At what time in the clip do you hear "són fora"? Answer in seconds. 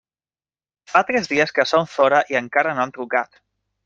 1.71-2.21